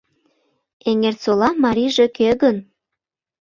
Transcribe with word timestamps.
—Эҥерсола 0.89 1.49
марийже 1.63 2.05
кӧ 2.17 2.29
гын? 2.41 2.57